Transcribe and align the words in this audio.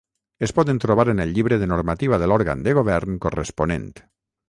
Es 0.45 0.53
poden 0.59 0.79
trobar 0.85 1.05
en 1.13 1.21
el 1.27 1.35
llibre 1.35 1.61
de 1.65 1.69
normativa 1.73 2.21
de 2.25 2.33
l'òrgan 2.33 2.67
de 2.69 2.77
govern 2.83 3.25
corresponent. 3.27 3.91